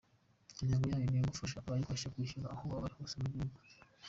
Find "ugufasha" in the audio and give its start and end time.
1.21-1.57